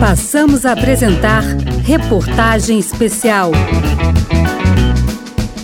Passamos 0.00 0.66
a 0.66 0.72
apresentar 0.72 1.42
reportagem 1.82 2.78
especial. 2.78 3.50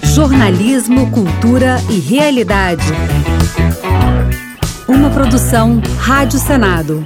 Jornalismo, 0.02 1.10
cultura 1.10 1.76
e 1.90 2.00
realidade. 2.00 2.86
Uma 4.88 5.10
produção 5.10 5.80
Rádio 5.98 6.38
Senado. 6.38 7.04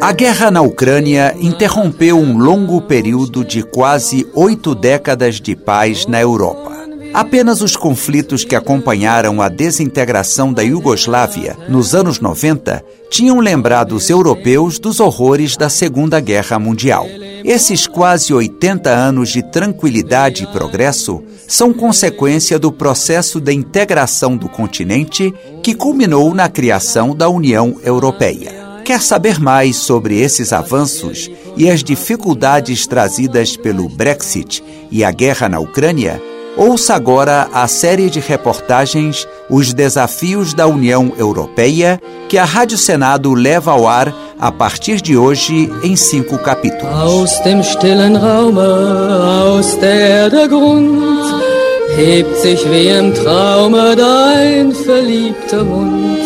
A 0.00 0.12
guerra 0.12 0.50
na 0.50 0.60
Ucrânia 0.62 1.34
interrompeu 1.38 2.18
um 2.18 2.38
longo 2.38 2.80
período 2.80 3.44
de 3.44 3.62
quase 3.62 4.26
oito 4.34 4.74
décadas 4.74 5.40
de 5.40 5.56
paz 5.56 6.06
na 6.06 6.20
Europa. 6.20 6.75
Apenas 7.16 7.62
os 7.62 7.74
conflitos 7.74 8.44
que 8.44 8.54
acompanharam 8.54 9.40
a 9.40 9.48
desintegração 9.48 10.52
da 10.52 10.62
Iugoslávia 10.62 11.56
nos 11.66 11.94
anos 11.94 12.20
90 12.20 12.84
tinham 13.08 13.40
lembrado 13.40 13.92
os 13.92 14.10
europeus 14.10 14.78
dos 14.78 15.00
horrores 15.00 15.56
da 15.56 15.70
Segunda 15.70 16.20
Guerra 16.20 16.58
Mundial. 16.58 17.06
Esses 17.42 17.86
quase 17.86 18.34
80 18.34 18.90
anos 18.90 19.30
de 19.30 19.42
tranquilidade 19.42 20.44
e 20.44 20.46
progresso 20.48 21.22
são 21.48 21.72
consequência 21.72 22.58
do 22.58 22.70
processo 22.70 23.40
de 23.40 23.54
integração 23.54 24.36
do 24.36 24.46
continente 24.46 25.32
que 25.62 25.74
culminou 25.74 26.34
na 26.34 26.50
criação 26.50 27.16
da 27.16 27.30
União 27.30 27.80
Europeia. 27.82 28.82
Quer 28.84 29.00
saber 29.00 29.40
mais 29.40 29.76
sobre 29.76 30.20
esses 30.20 30.52
avanços 30.52 31.30
e 31.56 31.70
as 31.70 31.82
dificuldades 31.82 32.86
trazidas 32.86 33.56
pelo 33.56 33.88
Brexit 33.88 34.62
e 34.90 35.02
a 35.02 35.10
guerra 35.10 35.48
na 35.48 35.58
Ucrânia? 35.58 36.20
Ouça 36.56 36.94
agora 36.94 37.48
a 37.52 37.68
série 37.68 38.08
de 38.08 38.18
reportagens 38.18 39.28
Os 39.50 39.74
Desafios 39.74 40.54
da 40.54 40.66
União 40.66 41.12
Europeia, 41.18 42.00
que 42.30 42.38
a 42.38 42.46
Rádio 42.46 42.78
Senado 42.78 43.34
leva 43.34 43.72
ao 43.72 43.86
ar 43.86 44.14
a 44.38 44.50
partir 44.50 45.02
de 45.02 45.18
hoje 45.18 45.70
em 45.82 45.94
cinco 45.96 46.38
capítulos. 46.38 46.94
Aus 46.94 47.38
dem 47.40 47.62
stillen 47.62 48.16
Raume, 48.16 48.60
aus 48.60 49.74
der 49.76 50.30
der 50.30 50.48
Grund 50.48 51.46
hebt 51.94 52.36
sich 52.38 52.64
wie 52.70 52.88
im 52.88 53.12
Traume 53.14 53.94
dein 53.94 54.72
verliebter 54.72 55.62
Mund. 55.62 56.20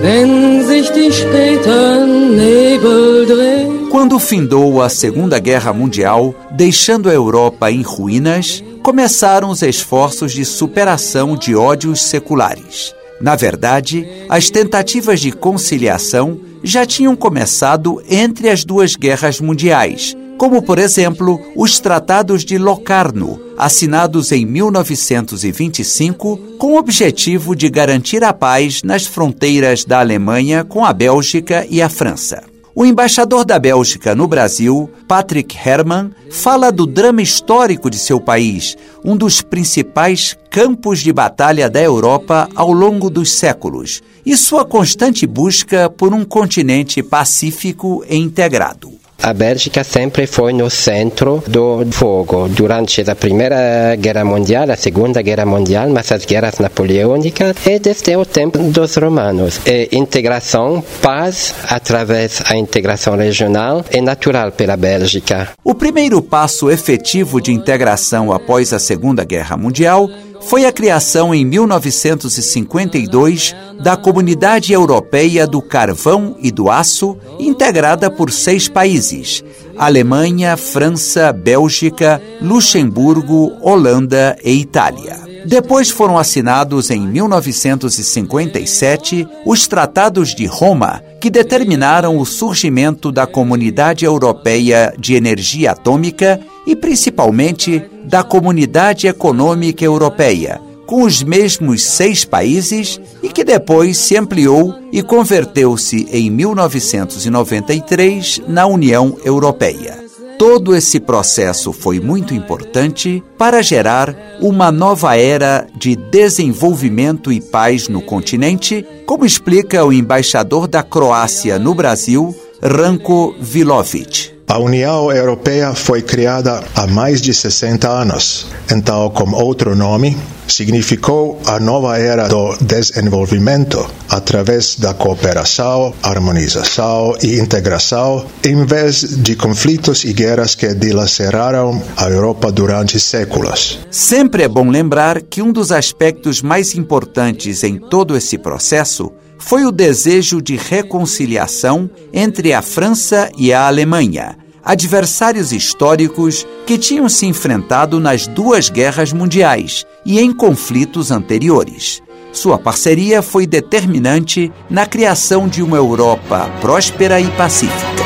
Wenn 0.00 0.66
sich 0.66 0.90
die 0.90 1.12
späten 1.12 2.36
Nebel 2.36 3.26
drehen. 3.26 3.88
Quando 3.90 4.18
findou 4.18 4.80
a 4.80 4.88
Segunda 4.88 5.38
Guerra 5.38 5.72
Mundial, 5.72 6.34
deixando 6.50 7.08
a 7.08 7.12
Europa 7.12 7.70
em 7.70 7.82
ruínas, 7.82 8.62
começaram 8.82 9.50
os 9.50 9.62
esforços 9.62 10.32
de 10.32 10.44
superação 10.44 11.36
de 11.36 11.54
ódios 11.54 12.02
seculares. 12.02 12.94
Na 13.20 13.36
verdade, 13.36 14.06
as 14.28 14.50
tentativas 14.50 15.20
de 15.20 15.30
conciliação 15.30 16.40
já 16.62 16.86
tinham 16.86 17.14
começado 17.14 18.02
entre 18.08 18.48
as 18.48 18.64
duas 18.64 18.96
guerras 18.96 19.40
mundiais, 19.40 20.16
como, 20.38 20.62
por 20.62 20.78
exemplo, 20.78 21.38
os 21.54 21.78
Tratados 21.80 22.44
de 22.44 22.56
Locarno, 22.56 23.38
assinados 23.58 24.32
em 24.32 24.46
1925 24.46 26.38
com 26.58 26.72
o 26.72 26.78
objetivo 26.78 27.54
de 27.54 27.68
garantir 27.68 28.24
a 28.24 28.32
paz 28.32 28.82
nas 28.82 29.04
fronteiras 29.06 29.84
da 29.84 30.00
Alemanha 30.00 30.64
com 30.64 30.82
a 30.82 30.94
Bélgica 30.94 31.66
e 31.68 31.82
a 31.82 31.90
França. 31.90 32.42
O 32.72 32.84
embaixador 32.84 33.44
da 33.44 33.58
Bélgica 33.58 34.14
no 34.14 34.28
Brasil, 34.28 34.88
Patrick 35.08 35.56
Herman, 35.56 36.12
fala 36.30 36.70
do 36.70 36.86
drama 36.86 37.20
histórico 37.20 37.90
de 37.90 37.98
seu 37.98 38.20
país, 38.20 38.76
um 39.04 39.16
dos 39.16 39.42
principais 39.42 40.36
campos 40.48 41.00
de 41.00 41.12
batalha 41.12 41.68
da 41.68 41.82
Europa 41.82 42.48
ao 42.54 42.70
longo 42.70 43.10
dos 43.10 43.32
séculos, 43.32 44.00
e 44.24 44.36
sua 44.36 44.64
constante 44.64 45.26
busca 45.26 45.90
por 45.90 46.14
um 46.14 46.24
continente 46.24 47.02
pacífico 47.02 48.04
e 48.08 48.16
integrado. 48.16 48.99
A 49.22 49.34
Bélgica 49.34 49.84
sempre 49.84 50.26
foi 50.26 50.52
no 50.52 50.70
centro 50.70 51.42
do 51.46 51.84
fogo 51.90 52.48
durante 52.48 53.02
a 53.08 53.14
Primeira 53.14 53.94
Guerra 53.96 54.24
Mundial, 54.24 54.70
a 54.70 54.76
Segunda 54.76 55.20
Guerra 55.20 55.44
Mundial, 55.44 55.90
mas 55.90 56.10
as 56.10 56.24
guerras 56.24 56.58
napoleônicas 56.58 57.54
e 57.66 57.78
desde 57.78 58.16
o 58.16 58.24
tempo 58.24 58.58
dos 58.58 58.96
romanos. 58.96 59.60
E 59.66 59.88
integração, 59.92 60.82
paz 61.02 61.54
através 61.68 62.40
da 62.40 62.56
integração 62.56 63.16
regional 63.16 63.84
é 63.90 64.00
natural 64.00 64.52
pela 64.52 64.76
Bélgica. 64.76 65.50
O 65.62 65.74
primeiro 65.74 66.22
passo 66.22 66.70
efetivo 66.70 67.40
de 67.40 67.52
integração 67.52 68.32
após 68.32 68.72
a 68.72 68.78
Segunda 68.78 69.24
Guerra 69.24 69.56
Mundial 69.56 70.08
foi 70.40 70.64
a 70.64 70.72
criação 70.72 71.34
em 71.34 71.44
1952 71.44 73.54
da 73.82 73.94
Comunidade 73.96 74.72
Europeia 74.72 75.46
do 75.46 75.62
Carvão 75.62 76.34
e 76.40 76.50
do 76.50 76.68
Aço, 76.70 77.16
integrada 77.38 78.10
por 78.10 78.32
seis 78.32 78.68
países: 78.68 79.44
Alemanha, 79.76 80.56
França, 80.56 81.32
Bélgica, 81.32 82.20
Luxemburgo, 82.40 83.52
Holanda 83.60 84.36
e 84.44 84.52
Itália. 84.52 85.30
Depois 85.46 85.88
foram 85.90 86.18
assinados 86.18 86.90
em 86.90 87.00
1957 87.00 89.26
os 89.46 89.66
Tratados 89.66 90.34
de 90.34 90.44
Roma, 90.46 91.02
que 91.20 91.30
determinaram 91.30 92.18
o 92.18 92.26
surgimento 92.26 93.10
da 93.10 93.26
Comunidade 93.26 94.04
Europeia 94.04 94.94
de 94.98 95.14
Energia 95.14 95.70
Atômica 95.72 96.38
e, 96.66 96.76
principalmente, 96.76 97.82
da 98.10 98.22
Comunidade 98.24 99.06
Econômica 99.06 99.84
Europeia, 99.84 100.60
com 100.84 101.04
os 101.04 101.22
mesmos 101.22 101.84
seis 101.84 102.24
países 102.24 103.00
e 103.22 103.28
que 103.28 103.44
depois 103.44 103.96
se 103.96 104.16
ampliou 104.16 104.74
e 104.90 105.00
converteu-se 105.00 106.08
em 106.10 106.28
1993 106.28 108.42
na 108.48 108.66
União 108.66 109.16
Europeia. 109.24 109.96
Todo 110.36 110.74
esse 110.74 110.98
processo 110.98 111.72
foi 111.72 112.00
muito 112.00 112.34
importante 112.34 113.22
para 113.38 113.62
gerar 113.62 114.12
uma 114.40 114.72
nova 114.72 115.16
era 115.16 115.68
de 115.76 115.94
desenvolvimento 115.94 117.30
e 117.30 117.40
paz 117.40 117.88
no 117.88 118.02
continente, 118.02 118.84
como 119.06 119.24
explica 119.24 119.84
o 119.84 119.92
embaixador 119.92 120.66
da 120.66 120.82
Croácia 120.82 121.60
no 121.60 121.76
Brasil, 121.76 122.34
Ranko 122.60 123.36
Vilovic. 123.38 124.39
A 124.50 124.58
União 124.58 125.12
Europeia 125.12 125.76
foi 125.76 126.02
criada 126.02 126.60
há 126.74 126.84
mais 126.84 127.22
de 127.22 127.32
60 127.32 127.88
anos, 127.88 128.48
então, 128.68 129.08
com 129.10 129.30
outro 129.30 129.76
nome, 129.76 130.18
significou 130.48 131.40
a 131.46 131.60
nova 131.60 131.96
era 131.96 132.26
do 132.26 132.56
desenvolvimento 132.60 133.88
através 134.08 134.74
da 134.74 134.92
cooperação, 134.92 135.94
harmonização 136.02 137.14
e 137.22 137.38
integração, 137.38 138.26
em 138.42 138.66
vez 138.66 139.22
de 139.22 139.36
conflitos 139.36 140.02
e 140.02 140.12
guerras 140.12 140.56
que 140.56 140.74
dilaceraram 140.74 141.80
a 141.96 142.10
Europa 142.10 142.50
durante 142.50 142.98
séculos. 142.98 143.78
Sempre 143.88 144.42
é 144.42 144.48
bom 144.48 144.68
lembrar 144.68 145.22
que 145.22 145.40
um 145.40 145.52
dos 145.52 145.70
aspectos 145.70 146.42
mais 146.42 146.74
importantes 146.74 147.62
em 147.62 147.78
todo 147.78 148.16
esse 148.16 148.36
processo 148.36 149.12
foi 149.40 149.64
o 149.64 149.72
desejo 149.72 150.40
de 150.40 150.56
reconciliação 150.56 151.90
entre 152.12 152.52
a 152.52 152.60
França 152.60 153.30
e 153.38 153.52
a 153.52 153.66
Alemanha, 153.66 154.36
adversários 154.64 155.52
históricos 155.52 156.46
que 156.66 156.78
tinham 156.78 157.08
se 157.08 157.26
enfrentado 157.26 157.98
nas 157.98 158.26
duas 158.26 158.68
guerras 158.68 159.12
mundiais 159.12 159.84
e 160.04 160.20
em 160.20 160.32
conflitos 160.32 161.10
anteriores. 161.10 162.02
Sua 162.32 162.58
parceria 162.58 163.22
foi 163.22 163.46
determinante 163.46 164.52
na 164.68 164.84
criação 164.86 165.48
de 165.48 165.62
uma 165.62 165.76
Europa 165.76 166.50
próspera 166.60 167.20
e 167.20 167.30
pacífica. 167.32 168.00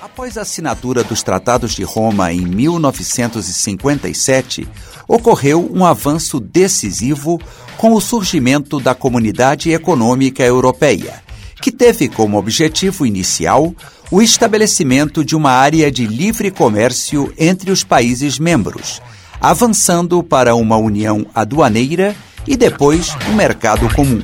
Após 0.00 0.38
a 0.38 0.42
assinatura 0.42 1.02
dos 1.02 1.24
Tratados 1.24 1.72
de 1.72 1.82
Roma 1.82 2.32
em 2.32 2.46
1957, 2.46 4.68
ocorreu 5.08 5.70
um 5.72 5.84
avanço 5.84 6.40
decisivo 6.40 7.40
com 7.76 7.92
o 7.94 8.00
surgimento 8.00 8.80
da 8.80 8.94
Comunidade 8.94 9.70
Econômica 9.70 10.42
Europeia, 10.42 11.22
que 11.60 11.72
teve 11.72 12.08
como 12.08 12.38
objetivo 12.38 13.06
inicial 13.06 13.74
o 14.10 14.22
estabelecimento 14.22 15.24
de 15.24 15.34
uma 15.34 15.50
área 15.50 15.90
de 15.90 16.06
livre 16.06 16.50
comércio 16.50 17.32
entre 17.38 17.70
os 17.70 17.82
países 17.82 18.38
membros, 18.38 19.00
avançando 19.40 20.22
para 20.22 20.54
uma 20.54 20.76
união 20.76 21.26
aduaneira 21.34 22.14
e 22.46 22.56
depois 22.56 23.14
um 23.30 23.34
mercado 23.34 23.92
comum. 23.94 24.22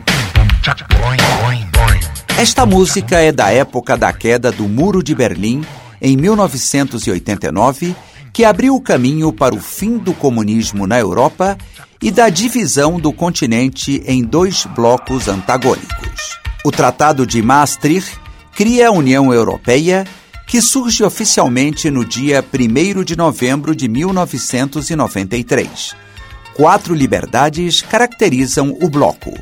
Esta 2.39 2.65
música 2.65 3.19
é 3.19 3.33
da 3.33 3.51
época 3.51 3.97
da 3.97 4.13
queda 4.13 4.51
do 4.51 4.69
Muro 4.69 5.03
de 5.03 5.15
Berlim, 5.15 5.63
em 6.01 6.17
1989 6.17 7.95
que 8.33 8.45
abriu 8.45 8.75
o 8.75 8.81
caminho 8.81 9.33
para 9.33 9.55
o 9.55 9.61
fim 9.61 9.99
do 9.99 10.15
comunismo 10.15 10.87
na 10.87 10.99
Europa 10.99 11.59
e 12.01 12.11
da 12.11 12.29
divisão 12.29 12.99
do 12.99 13.13
continente 13.13 14.03
em 14.07 14.23
dois 14.23 14.67
blocos 14.75 15.29
antagônicos. 15.29 16.39
O 16.65 16.71
Tratado 16.71 17.27
de 17.27 17.43
Maastricht 17.43 18.19
cria 18.55 18.89
a 18.89 18.93
União 18.93 19.33
Europeia, 19.33 20.07
que 20.47 20.61
surge 20.61 21.03
oficialmente 21.03 21.91
no 21.91 22.05
dia 22.05 22.45
1 22.45 23.05
de 23.05 23.17
novembro 23.17 23.75
de 23.75 23.89
1993. 23.89 25.95
Quatro 26.55 26.95
liberdades 26.95 27.83
caracterizam 27.83 28.77
o 28.83 28.91
bloco: 28.91 29.33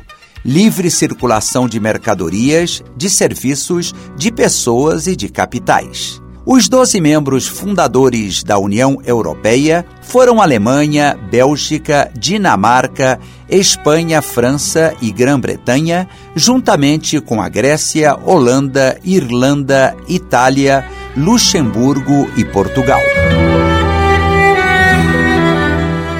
livre 0.45 0.89
circulação 0.89 1.67
de 1.67 1.79
mercadorias, 1.79 2.81
de 2.95 3.09
serviços, 3.09 3.93
de 4.15 4.31
pessoas 4.31 5.07
e 5.07 5.15
de 5.15 5.27
capitais. 5.27 6.21
Os 6.51 6.67
12 6.67 6.99
membros 6.99 7.47
fundadores 7.47 8.43
da 8.43 8.57
União 8.57 8.97
Europeia 9.05 9.85
foram 10.01 10.41
Alemanha, 10.41 11.15
Bélgica, 11.29 12.09
Dinamarca, 12.17 13.19
Espanha, 13.47 14.19
França 14.19 14.95
e 14.99 15.11
Grã-Bretanha, 15.11 16.09
juntamente 16.35 17.21
com 17.21 17.39
a 17.39 17.47
Grécia, 17.47 18.17
Holanda, 18.25 18.97
Irlanda, 19.03 19.95
Itália, 20.07 20.83
Luxemburgo 21.15 22.27
e 22.35 22.43
Portugal. 22.43 23.01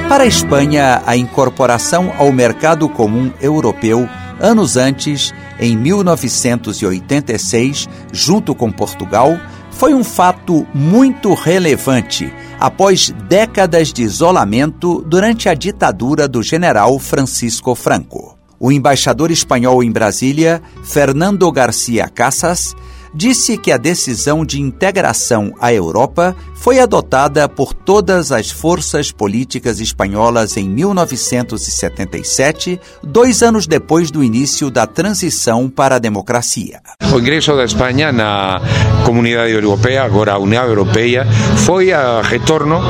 Para 0.07 0.25
a 0.25 0.27
Espanha, 0.27 1.01
a 1.07 1.17
incorporação 1.17 2.13
ao 2.19 2.31
mercado 2.31 2.87
comum 2.87 3.33
europeu 3.41 4.07
anos 4.39 4.77
antes, 4.77 5.33
em 5.59 5.75
1986, 5.75 7.89
junto 8.11 8.53
com 8.55 8.71
Portugal, 8.71 9.37
foi 9.79 9.93
um 9.93 10.03
fato 10.03 10.67
muito 10.73 11.33
relevante 11.33 12.29
após 12.59 13.11
décadas 13.29 13.93
de 13.93 14.03
isolamento 14.03 15.01
durante 15.07 15.47
a 15.47 15.53
ditadura 15.53 16.27
do 16.27 16.43
general 16.43 16.99
Francisco 16.99 17.73
Franco. 17.75 18.37
O 18.59 18.73
embaixador 18.73 19.31
espanhol 19.31 19.81
em 19.81 19.89
Brasília, 19.89 20.61
Fernando 20.83 21.49
Garcia 21.49 22.09
Casas, 22.09 22.75
disse 23.13 23.57
que 23.57 23.71
a 23.71 23.77
decisão 23.77 24.43
de 24.45 24.61
integração 24.61 25.53
à 25.59 25.73
Europa 25.73 26.35
foi 26.55 26.79
adotada 26.79 27.47
por 27.47 27.73
todas 27.73 28.31
as 28.31 28.51
forças 28.51 29.11
políticas 29.11 29.79
espanholas 29.79 30.57
em 30.57 30.69
1977, 30.69 32.79
dois 33.01 33.41
anos 33.41 33.65
depois 33.65 34.11
do 34.11 34.23
início 34.23 34.69
da 34.69 34.85
transição 34.85 35.67
para 35.69 35.95
a 35.95 35.99
democracia. 35.99 36.81
O 37.13 37.19
ingresso 37.19 37.55
da 37.55 37.63
Espanha 37.63 38.11
na 38.11 38.61
Comunidade 39.05 39.53
Europeia, 39.53 40.03
agora 40.03 40.37
União 40.37 40.65
Europeia, 40.65 41.25
foi 41.65 41.93
a 41.93 42.21
retorno 42.21 42.81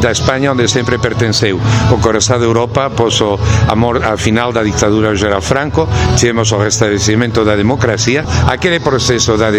da 0.00 0.10
Espanha 0.10 0.52
onde 0.52 0.66
sempre 0.66 0.96
pertenceu. 0.98 1.60
O 1.92 1.98
coração 2.00 2.38
da 2.38 2.46
Europa, 2.46 2.86
após 2.86 3.20
o 3.20 3.38
amor 3.68 4.02
a 4.04 4.16
final 4.16 4.52
da 4.52 4.64
ditadura 4.64 5.14
General 5.14 5.42
Franco, 5.42 5.86
tivemos 6.16 6.50
o 6.52 6.58
restabelecimento 6.58 7.44
da 7.44 7.54
democracia. 7.54 8.24
Aquele 8.46 8.80
processo 8.80 9.36
da 9.36 9.50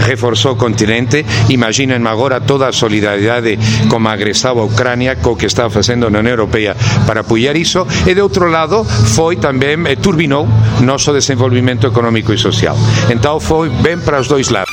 reforçou 0.00 0.52
o 0.52 0.56
continente. 0.56 1.24
Imaginem 1.48 2.00
agora 2.06 2.40
toda 2.40 2.68
a 2.68 2.72
solidariedade 2.72 3.58
como 3.88 4.08
agresaba 4.08 4.60
a 4.60 4.64
Ucrania 4.64 5.16
co 5.16 5.36
que 5.36 5.46
está 5.46 5.68
facendo 5.68 6.08
na 6.08 6.20
Unión 6.20 6.32
Europea 6.32 6.76
para 7.06 7.20
apoiar 7.20 7.56
iso 7.56 7.86
e 8.06 8.14
de 8.14 8.22
outro 8.22 8.48
lado 8.48 8.84
foi 8.84 9.36
tamén 9.36 9.84
eh, 9.84 9.96
turbinou 9.96 10.48
noso 10.80 11.12
desenvolvimento 11.12 11.86
económico 11.86 12.32
e 12.32 12.38
social. 12.38 12.76
Então 13.10 13.40
foi 13.40 13.68
ben 13.68 14.00
para 14.00 14.20
os 14.20 14.28
dois 14.28 14.48
lados. 14.48 14.72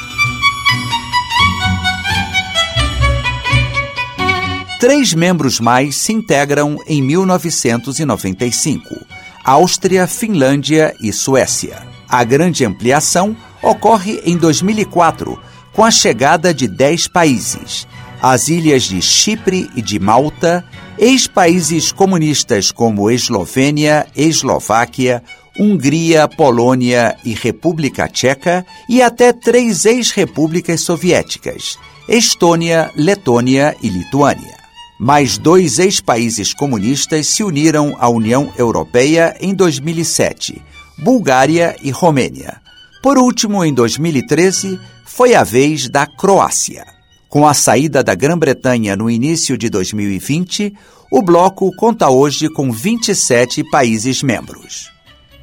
Três 4.80 5.14
membros 5.14 5.60
mais 5.60 5.98
se 5.98 6.14
integram 6.14 6.78
em 6.88 7.02
1995: 7.02 8.96
Áustria, 9.44 10.08
Finlândia 10.08 10.96
e 11.02 11.12
Suécia. 11.12 11.84
A 12.08 12.24
grande 12.24 12.64
ampliação 12.64 13.36
ocorre 13.62 14.22
em 14.26 14.38
2004, 14.38 15.40
com 15.74 15.84
a 15.84 15.92
chegada 15.92 16.54
de 16.54 16.68
10 16.68 17.08
países, 17.08 17.88
as 18.22 18.50
ilhas 18.50 18.84
de 18.84 19.02
Chipre 19.02 19.70
e 19.76 19.82
de 19.82 20.00
Malta, 20.00 20.66
ex-países 20.98 21.92
comunistas 21.92 22.72
como 22.72 23.10
Eslovênia, 23.10 24.06
Eslováquia, 24.16 25.24
Hungria, 25.58 26.28
Polônia 26.28 27.18
e 27.24 27.34
República 27.34 28.08
Tcheca, 28.08 28.66
e 28.90 29.02
até 29.02 29.32
três 29.32 29.86
ex-repúblicas 29.86 30.82
soviéticas, 30.82 31.78
Estônia, 32.08 32.92
Letônia 32.96 33.76
e 33.82 33.90
Lituânia. 33.90 34.58
Mais 35.00 35.38
dois 35.38 35.80
ex-países 35.80 36.54
comunistas 36.54 37.28
se 37.28 37.42
uniram 37.42 37.96
à 38.00 38.10
União 38.10 38.52
Europeia 38.58 39.34
em 39.40 39.54
2007, 39.54 40.62
Bulgária 40.98 41.76
e 41.82 41.90
Romênia. 41.90 42.60
Por 43.02 43.18
último, 43.18 43.64
em 43.64 43.74
2013, 43.74 44.78
foi 45.06 45.34
a 45.34 45.44
vez 45.44 45.88
da 45.88 46.06
Croácia. 46.06 46.86
Com 47.30 47.48
a 47.48 47.54
saída 47.54 48.04
da 48.04 48.14
Grã-Bretanha 48.14 48.96
no 48.96 49.10
início 49.10 49.58
de 49.58 49.70
2020, 49.70 50.74
o 51.10 51.22
bloco 51.22 51.74
conta 51.78 52.10
hoje 52.10 52.50
com 52.50 52.72
27 52.72 53.64
países 53.72 54.22
membros. 54.22 54.92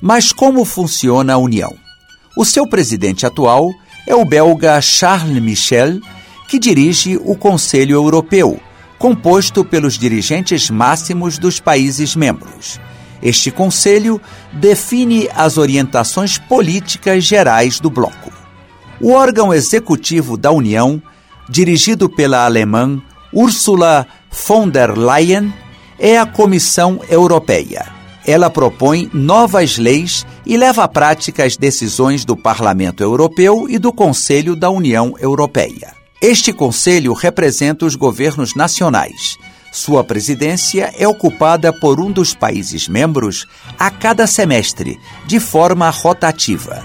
Mas 0.01 0.33
como 0.33 0.65
funciona 0.65 1.33
a 1.33 1.39
União? 1.39 1.75
O 2.37 2.45
seu 2.45 2.69
presidente 2.69 3.25
atual 3.25 3.73
é 4.07 4.15
o 4.15 4.25
belga 4.25 4.79
Charles 4.83 5.43
Michel, 5.43 6.01
que 6.49 6.59
dirige 6.59 7.17
o 7.25 7.35
Conselho 7.35 7.95
Europeu, 7.95 8.61
composto 8.99 9.65
pelos 9.65 9.99
dirigentes 9.99 10.69
máximos 10.69 11.39
dos 11.39 11.59
países 11.59 12.15
membros. 12.15 12.79
Este 13.23 13.51
conselho 13.51 14.21
define 14.53 15.29
as 15.35 15.59
orientações 15.59 16.39
políticas 16.39 17.25
gerais 17.25 17.81
do 17.81 17.91
bloco. 17.91 18.33
O 19.01 19.13
órgão 19.13 19.53
executivo 19.53 20.37
da 20.37 20.51
União 20.51 21.03
dirigido 21.49 22.09
pela 22.09 22.45
alemã 22.45 23.01
Ursula 23.33 24.07
von 24.31 24.69
der 24.69 24.97
Leyen, 24.97 25.53
é 25.99 26.19
a 26.19 26.27
Comissão 26.27 27.01
Europeia. 27.09 27.87
Ela 28.27 28.51
propõe 28.51 29.09
novas 29.13 29.79
leis 29.79 30.27
e 30.45 30.57
leva 30.57 30.85
à 30.85 30.89
prática 30.89 31.45
as 31.45 31.57
decisões 31.57 32.25
do 32.25 32.37
Parlamento 32.37 33.03
Europeu 33.03 33.67
e 33.69 33.79
do 33.79 33.93
Conselho 33.93 34.57
da 34.57 34.69
União 34.69 35.15
Europeia. 35.19 35.95
Este 36.21 36.53
conselho 36.53 37.13
representa 37.13 37.85
os 37.85 37.95
governos 37.95 38.55
nacionais. 38.55 39.39
Sua 39.77 40.03
presidência 40.03 40.91
é 40.97 41.07
ocupada 41.07 41.71
por 41.71 42.01
um 42.01 42.11
dos 42.11 42.33
países 42.33 42.89
membros 42.89 43.47
a 43.79 43.91
cada 43.91 44.27
semestre, 44.27 44.99
de 45.27 45.39
forma 45.39 45.91
rotativa. 45.91 46.83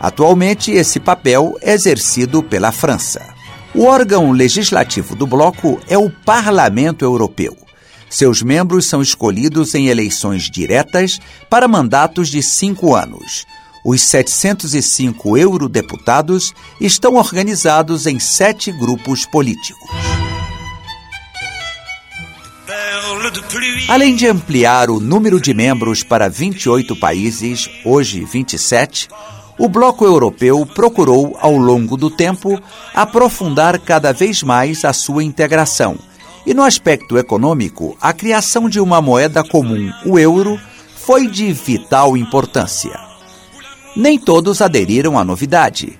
Atualmente, 0.00 0.70
esse 0.70 1.00
papel 1.00 1.58
é 1.60 1.72
exercido 1.72 2.40
pela 2.40 2.70
França. 2.70 3.34
O 3.74 3.86
órgão 3.86 4.30
legislativo 4.30 5.16
do 5.16 5.26
bloco 5.26 5.80
é 5.88 5.98
o 5.98 6.08
Parlamento 6.08 7.04
Europeu. 7.04 7.56
Seus 8.08 8.40
membros 8.40 8.86
são 8.86 9.02
escolhidos 9.02 9.74
em 9.74 9.88
eleições 9.88 10.48
diretas 10.48 11.18
para 11.50 11.66
mandatos 11.66 12.28
de 12.28 12.40
cinco 12.40 12.94
anos. 12.94 13.44
Os 13.84 14.00
705 14.02 15.36
eurodeputados 15.36 16.54
estão 16.80 17.16
organizados 17.16 18.06
em 18.06 18.20
sete 18.20 18.70
grupos 18.70 19.26
políticos. 19.26 20.17
Além 23.88 24.14
de 24.14 24.26
ampliar 24.26 24.90
o 24.90 25.00
número 25.00 25.40
de 25.40 25.54
membros 25.54 26.02
para 26.02 26.28
28 26.28 26.96
países, 26.96 27.68
hoje 27.84 28.24
27, 28.24 29.08
o 29.58 29.68
bloco 29.68 30.04
europeu 30.04 30.64
procurou, 30.64 31.36
ao 31.40 31.56
longo 31.56 31.96
do 31.96 32.10
tempo, 32.10 32.60
aprofundar 32.94 33.78
cada 33.80 34.12
vez 34.12 34.42
mais 34.42 34.84
a 34.84 34.92
sua 34.92 35.24
integração. 35.24 35.96
E 36.46 36.54
no 36.54 36.62
aspecto 36.62 37.18
econômico, 37.18 37.96
a 38.00 38.12
criação 38.12 38.68
de 38.68 38.80
uma 38.80 39.02
moeda 39.02 39.42
comum, 39.42 39.92
o 40.06 40.18
euro, 40.18 40.58
foi 40.96 41.26
de 41.26 41.52
vital 41.52 42.16
importância. 42.16 42.98
Nem 43.96 44.18
todos 44.18 44.62
aderiram 44.62 45.18
à 45.18 45.24
novidade. 45.24 45.98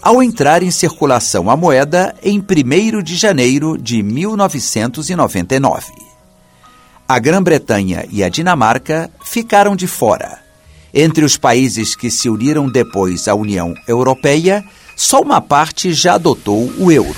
Ao 0.00 0.22
entrar 0.22 0.62
em 0.62 0.70
circulação 0.70 1.50
a 1.50 1.56
moeda 1.56 2.14
em 2.22 2.38
1 2.38 3.02
de 3.02 3.16
janeiro 3.16 3.76
de 3.76 4.02
1999. 4.02 6.09
A 7.10 7.18
Grã-Bretanha 7.18 8.06
e 8.08 8.22
a 8.22 8.28
Dinamarca 8.28 9.10
ficaram 9.24 9.74
de 9.74 9.88
fora 9.88 10.38
entre 10.94 11.24
os 11.24 11.36
países 11.36 11.96
que 11.96 12.08
se 12.08 12.30
uniram 12.30 12.70
depois 12.70 13.26
à 13.26 13.34
União 13.34 13.74
Europeia, 13.88 14.64
só 14.94 15.20
uma 15.20 15.40
parte 15.40 15.92
já 15.92 16.14
adotou 16.14 16.72
o 16.78 16.92
euro. 16.92 17.16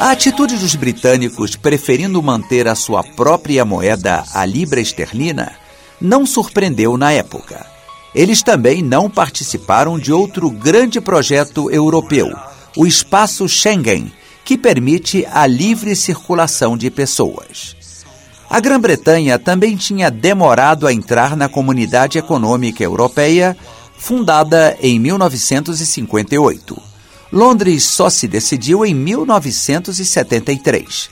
A 0.00 0.10
atitude 0.10 0.56
dos 0.56 0.74
britânicos 0.74 1.54
preferindo 1.54 2.20
manter 2.20 2.66
a 2.66 2.74
sua 2.74 3.04
própria 3.04 3.64
moeda, 3.64 4.24
a 4.34 4.44
libra 4.44 4.80
esterlina, 4.80 5.52
não 6.00 6.26
surpreendeu 6.26 6.96
na 6.96 7.12
época. 7.12 7.64
Eles 8.12 8.42
também 8.42 8.82
não 8.82 9.08
participaram 9.08 10.00
de 10.00 10.12
outro 10.12 10.50
grande 10.50 11.00
projeto 11.00 11.70
europeu, 11.70 12.36
o 12.76 12.84
espaço 12.84 13.48
Schengen, 13.48 14.12
que 14.44 14.58
permite 14.58 15.26
a 15.30 15.46
livre 15.46 15.94
circulação 15.96 16.76
de 16.76 16.90
pessoas. 16.90 17.74
A 18.48 18.60
Grã-Bretanha 18.60 19.38
também 19.38 19.76
tinha 19.76 20.10
demorado 20.10 20.86
a 20.86 20.92
entrar 20.92 21.34
na 21.36 21.48
Comunidade 21.48 22.18
Econômica 22.18 22.84
Europeia, 22.84 23.56
fundada 23.96 24.76
em 24.80 25.00
1958. 25.00 26.82
Londres 27.32 27.84
só 27.84 28.10
se 28.10 28.28
decidiu 28.28 28.84
em 28.84 28.92
1973. 28.94 31.08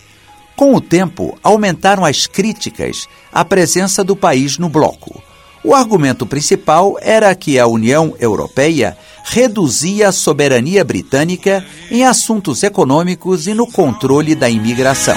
Com 0.55 0.75
o 0.75 0.81
tempo, 0.81 1.39
aumentaram 1.43 2.05
as 2.05 2.27
críticas 2.27 3.09
à 3.33 3.43
presença 3.45 4.05
do 4.05 4.15
país 4.15 4.59
no 4.59 4.69
bloco. 4.69 5.23
O 5.65 5.75
argumento 5.75 6.27
principal 6.27 6.99
era 7.01 7.35
que 7.35 7.59
a 7.59 7.67
União 7.67 8.15
Europeia 8.21 8.95
reduzia 9.25 10.09
a 10.09 10.13
soberania 10.13 10.85
britânica 10.85 11.65
em 11.91 12.05
assuntos 12.05 12.63
econômicos 12.63 13.47
e 13.47 13.55
no 13.55 13.67
controle 13.67 14.35
da 14.35 14.51
imigração. 14.51 15.17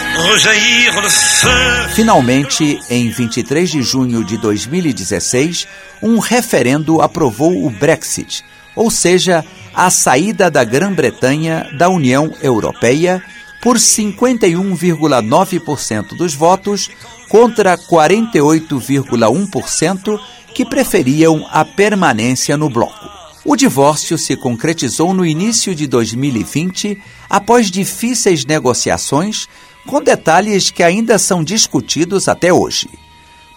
Finalmente, 1.93 2.79
em 2.89 3.09
23 3.09 3.69
de 3.69 3.81
junho 3.81 4.23
de 4.23 4.37
2016, 4.37 5.67
um 6.01 6.19
referendo 6.19 7.01
aprovou 7.01 7.65
o 7.65 7.69
Brexit, 7.69 8.45
ou 8.75 8.91
seja, 8.91 9.43
a 9.73 9.89
saída 9.89 10.51
da 10.51 10.63
Grã-Bretanha 10.63 11.69
da 11.77 11.89
União 11.89 12.33
Europeia 12.41 13.21
por 13.61 13.75
51,9% 13.77 16.15
dos 16.15 16.33
votos 16.33 16.89
contra 17.27 17.77
48,1% 17.77 20.17
que 20.53 20.63
preferiam 20.63 21.45
a 21.51 21.65
permanência 21.65 22.55
no 22.55 22.69
bloco. 22.69 23.24
O 23.47 23.55
divórcio 23.55 24.17
se 24.17 24.35
concretizou 24.35 25.13
no 25.13 25.23
início 25.23 25.75
de 25.75 25.85
2020, 25.85 26.99
após 27.29 27.69
difíceis 27.69 28.43
negociações, 28.43 29.47
com 29.85 30.01
detalhes 30.01 30.71
que 30.71 30.81
ainda 30.81 31.19
são 31.19 31.43
discutidos 31.43 32.27
até 32.27 32.51
hoje. 32.51 32.89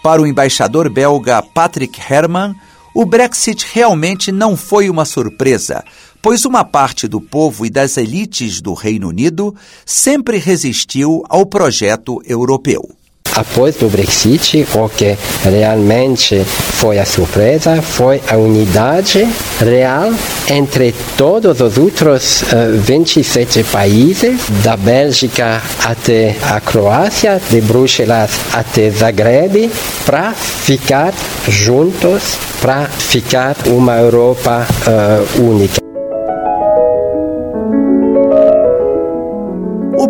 Para 0.03 0.21
o 0.21 0.27
embaixador 0.27 0.91
belga 0.91 1.41
Patrick 1.41 1.99
Herman, 1.99 2.55
o 2.93 3.03
Brexit 3.03 3.65
realmente 3.73 4.31
não 4.31 4.55
foi 4.55 4.91
uma 4.91 5.05
surpresa, 5.05 5.83
pois 6.21 6.45
uma 6.45 6.63
parte 6.63 7.07
do 7.07 7.19
povo 7.19 7.65
e 7.65 7.69
das 7.69 7.97
elites 7.97 8.61
do 8.61 8.75
Reino 8.75 9.07
Unido 9.07 9.55
sempre 9.83 10.37
resistiu 10.37 11.23
ao 11.27 11.47
projeto 11.47 12.21
europeu. 12.25 12.98
Após 13.35 13.81
o 13.81 13.87
Brexit, 13.87 14.67
o 14.73 14.89
que 14.89 15.17
realmente 15.43 16.43
foi 16.45 16.99
a 16.99 17.05
surpresa 17.05 17.81
foi 17.81 18.21
a 18.27 18.37
unidade 18.37 19.27
real 19.59 20.11
entre 20.49 20.93
todos 21.17 21.61
os 21.61 21.77
outros 21.77 22.41
uh, 22.43 22.77
27 22.77 23.63
países, 23.65 24.39
da 24.63 24.75
Bélgica 24.75 25.61
até 25.83 26.35
a 26.43 26.59
Croácia, 26.59 27.41
de 27.49 27.61
Bruxelas 27.61 28.31
até 28.53 28.89
Zagreb, 28.89 29.69
para 30.05 30.33
ficar 30.33 31.13
juntos, 31.47 32.37
para 32.61 32.85
ficar 32.85 33.55
uma 33.67 33.97
Europa 33.97 34.65
uh, 34.87 35.41
única. 35.41 35.88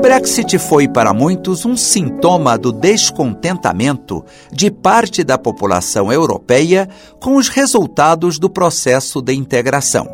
Brexit 0.09 0.57
foi 0.57 0.87
para 0.87 1.13
muitos 1.13 1.67
um 1.67 1.77
sintoma 1.77 2.57
do 2.57 2.71
descontentamento 2.71 4.25
de 4.51 4.71
parte 4.71 5.23
da 5.23 5.37
população 5.37 6.11
europeia 6.11 6.89
com 7.19 7.35
os 7.35 7.47
resultados 7.47 8.39
do 8.39 8.49
processo 8.49 9.21
de 9.21 9.35
integração. 9.35 10.09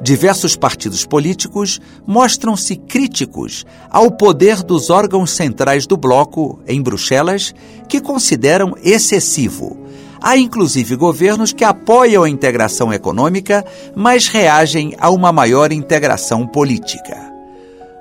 Diversos 0.00 0.54
partidos 0.54 1.04
políticos 1.04 1.80
mostram-se 2.06 2.76
críticos 2.76 3.66
ao 3.90 4.12
poder 4.12 4.62
dos 4.62 4.90
órgãos 4.90 5.32
centrais 5.32 5.88
do 5.88 5.96
bloco 5.96 6.60
em 6.64 6.80
Bruxelas, 6.80 7.52
que 7.88 8.00
consideram 8.00 8.76
excessivo. 8.80 9.76
Há 10.20 10.36
inclusive 10.36 10.94
governos 10.94 11.52
que 11.52 11.64
apoiam 11.64 12.22
a 12.22 12.30
integração 12.30 12.92
econômica, 12.92 13.64
mas 13.96 14.28
reagem 14.28 14.94
a 15.00 15.10
uma 15.10 15.32
maior 15.32 15.72
integração 15.72 16.46
política. 16.46 17.31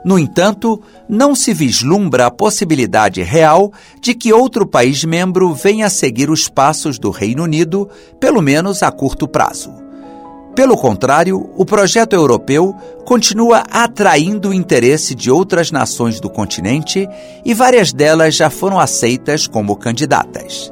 No 0.03 0.17
entanto, 0.17 0.81
não 1.07 1.35
se 1.35 1.53
vislumbra 1.53 2.25
a 2.25 2.31
possibilidade 2.31 3.21
real 3.21 3.71
de 3.99 4.15
que 4.15 4.33
outro 4.33 4.65
país 4.65 5.03
membro 5.03 5.53
venha 5.53 5.85
a 5.85 5.89
seguir 5.91 6.29
os 6.29 6.47
passos 6.47 6.97
do 6.97 7.11
Reino 7.11 7.43
Unido, 7.43 7.87
pelo 8.19 8.41
menos 8.41 8.81
a 8.81 8.91
curto 8.91 9.27
prazo. 9.27 9.71
Pelo 10.55 10.75
contrário, 10.75 11.49
o 11.55 11.65
projeto 11.65 12.13
europeu 12.13 12.75
continua 13.05 13.63
atraindo 13.71 14.49
o 14.49 14.53
interesse 14.53 15.15
de 15.15 15.31
outras 15.31 15.71
nações 15.71 16.19
do 16.19 16.29
continente 16.29 17.07
e 17.45 17.53
várias 17.53 17.93
delas 17.93 18.35
já 18.35 18.49
foram 18.49 18.79
aceitas 18.79 19.47
como 19.47 19.77
candidatas. 19.77 20.71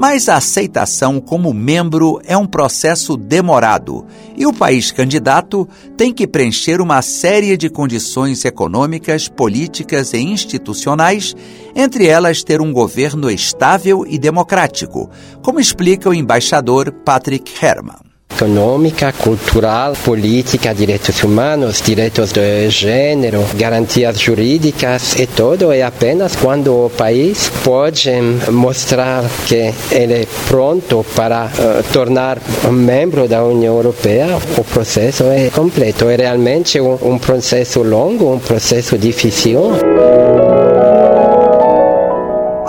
Mas 0.00 0.30
a 0.30 0.36
aceitação 0.36 1.20
como 1.20 1.52
membro 1.52 2.22
é 2.24 2.34
um 2.34 2.46
processo 2.46 3.18
demorado 3.18 4.06
e 4.34 4.46
o 4.46 4.52
país 4.52 4.90
candidato 4.90 5.68
tem 5.94 6.10
que 6.10 6.26
preencher 6.26 6.80
uma 6.80 7.02
série 7.02 7.54
de 7.54 7.68
condições 7.68 8.42
econômicas, 8.46 9.28
políticas 9.28 10.14
e 10.14 10.18
institucionais, 10.18 11.36
entre 11.76 12.06
elas 12.06 12.42
ter 12.42 12.62
um 12.62 12.72
governo 12.72 13.30
estável 13.30 14.06
e 14.08 14.18
democrático, 14.18 15.10
como 15.42 15.60
explica 15.60 16.08
o 16.08 16.14
embaixador 16.14 16.90
Patrick 16.90 17.52
Herman 17.62 18.09
econômica, 18.34 19.12
cultural, 19.12 19.92
política, 20.04 20.74
direitos 20.74 21.22
humanos, 21.22 21.82
direitos 21.84 22.32
de 22.32 22.70
gênero, 22.70 23.44
garantias 23.54 24.18
jurídicas 24.18 25.18
e 25.18 25.26
todo 25.26 25.72
é 25.72 25.82
apenas 25.82 26.36
quando 26.36 26.86
o 26.86 26.90
país 26.90 27.50
pode 27.64 28.10
mostrar 28.50 29.24
que 29.46 29.72
ele 29.90 30.14
é 30.14 30.26
pronto 30.48 31.04
para 31.14 31.46
uh, 31.46 31.92
tornar 31.92 32.38
um 32.66 32.72
membro 32.72 33.28
da 33.28 33.44
União 33.44 33.76
Europeia, 33.76 34.26
o 34.56 34.64
processo 34.64 35.24
é 35.24 35.50
completo. 35.50 36.08
É 36.08 36.16
realmente 36.16 36.80
um, 36.80 36.98
um 37.02 37.18
processo 37.18 37.82
longo, 37.82 38.32
um 38.32 38.38
processo 38.38 38.96
difícil. 38.96 39.72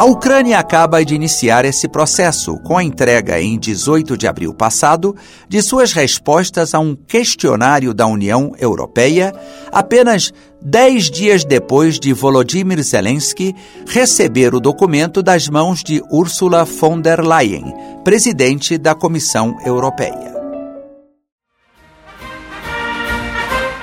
A 0.02 0.06
Ucrânia 0.06 0.58
acaba 0.58 1.06
de 1.06 1.14
iniciar 1.14 1.64
esse 1.64 1.88
processo 1.88 2.58
com 2.64 2.76
a 2.76 2.84
entrega, 2.84 3.40
em 3.40 3.60
18 3.60 4.18
de 4.18 4.26
abril 4.26 4.52
passado, 4.52 5.16
de 5.48 5.62
suas 5.62 5.94
respostas 5.94 6.74
a 6.74 6.80
um 6.80 6.96
questionário 6.96 7.94
da 7.94 8.08
União 8.08 8.52
Europeia, 8.58 9.32
apenas 9.72 10.34
dez 10.60 11.04
dias 11.12 11.46
depois 11.46 12.00
de 12.00 12.14
Volodymyr 12.14 12.82
Zelensky 12.82 13.56
receber 13.86 14.56
o 14.56 14.60
documento 14.60 15.22
das 15.22 15.48
mãos 15.48 15.84
de 15.84 16.02
Ursula 16.10 16.66
von 16.66 17.00
der 17.00 17.24
Leyen, 17.24 17.72
presidente 18.04 18.80
da 18.80 18.96
Comissão 18.96 19.56
Europeia. 19.64 20.41